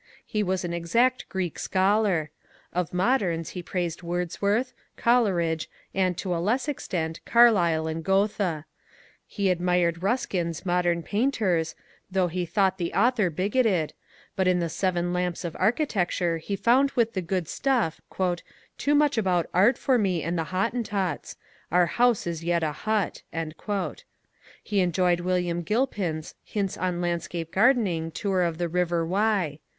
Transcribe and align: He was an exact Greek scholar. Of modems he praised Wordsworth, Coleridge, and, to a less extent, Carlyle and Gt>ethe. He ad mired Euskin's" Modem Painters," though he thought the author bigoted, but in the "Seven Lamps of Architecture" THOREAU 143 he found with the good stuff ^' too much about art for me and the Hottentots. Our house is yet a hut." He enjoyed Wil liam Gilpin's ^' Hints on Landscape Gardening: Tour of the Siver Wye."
He 0.25 0.41
was 0.41 0.65
an 0.65 0.73
exact 0.73 1.29
Greek 1.29 1.59
scholar. 1.59 2.31
Of 2.73 2.89
modems 2.89 3.49
he 3.49 3.61
praised 3.61 4.01
Wordsworth, 4.01 4.73
Coleridge, 4.97 5.69
and, 5.93 6.17
to 6.17 6.35
a 6.35 6.41
less 6.41 6.67
extent, 6.67 7.19
Carlyle 7.23 7.85
and 7.85 8.03
Gt>ethe. 8.03 8.63
He 9.27 9.51
ad 9.51 9.61
mired 9.61 9.99
Euskin's" 10.01 10.65
Modem 10.65 11.03
Painters," 11.03 11.75
though 12.09 12.29
he 12.29 12.47
thought 12.47 12.79
the 12.79 12.95
author 12.95 13.29
bigoted, 13.29 13.93
but 14.35 14.47
in 14.47 14.57
the 14.59 14.69
"Seven 14.69 15.13
Lamps 15.13 15.45
of 15.45 15.55
Architecture" 15.59 16.39
THOREAU 16.39 16.49
143 16.49 16.55
he 16.55 16.63
found 16.63 16.91
with 16.97 17.13
the 17.13 17.21
good 17.21 17.47
stuff 17.47 18.01
^' 18.11 18.41
too 18.79 18.95
much 18.95 19.19
about 19.19 19.51
art 19.53 19.77
for 19.77 19.99
me 19.99 20.23
and 20.23 20.35
the 20.35 20.45
Hottentots. 20.45 21.35
Our 21.71 21.85
house 21.85 22.25
is 22.25 22.43
yet 22.43 22.63
a 22.63 22.71
hut." 22.71 23.21
He 24.63 24.79
enjoyed 24.79 25.19
Wil 25.19 25.37
liam 25.43 25.63
Gilpin's 25.63 26.33
^' 26.33 26.35
Hints 26.43 26.75
on 26.75 27.01
Landscape 27.01 27.51
Gardening: 27.51 28.09
Tour 28.09 28.41
of 28.41 28.57
the 28.57 28.67
Siver 28.67 29.07
Wye." 29.07 29.59